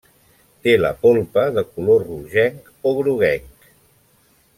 [0.67, 3.69] Té la polpa de color rogenc o groguenc.